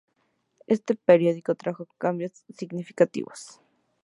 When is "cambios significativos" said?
1.99-3.61